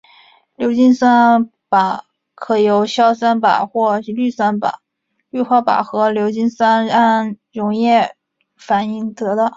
[0.55, 2.01] 硫氰酸钯
[2.33, 8.15] 可由硝酸钯或氯化钯和硫氰酸铵溶液
[8.55, 9.47] 反应得到。